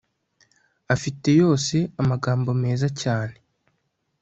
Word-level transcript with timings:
afite 0.95 1.29
yose 1.41 1.75
amagambo 2.01 2.49
meza 2.63 2.87
cyane 3.01 3.37